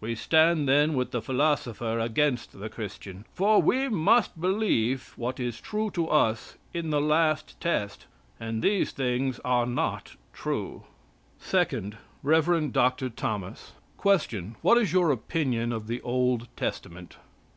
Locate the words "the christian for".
2.58-3.62